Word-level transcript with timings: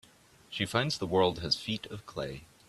She 0.49 0.65
finds 0.65 0.97
the 0.97 1.05
world 1.05 1.41
has 1.43 1.55
feet 1.55 1.85
of 1.91 2.07
clay. 2.07 2.45